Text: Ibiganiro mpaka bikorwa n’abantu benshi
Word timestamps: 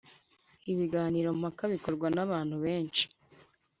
Ibiganiro 0.71 1.29
mpaka 1.39 1.63
bikorwa 1.73 2.07
n’abantu 2.15 2.55
benshi 2.65 3.03